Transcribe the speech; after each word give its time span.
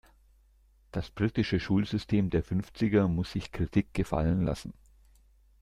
Das 0.91 1.11
britische 1.11 1.59
Schulsystem 1.59 2.31
der 2.31 2.41
Fünfziger 2.41 3.07
muss 3.07 3.33
sich 3.33 3.51
Kritik 3.51 3.93
gefallen 3.93 4.41
lassen. 4.41 4.73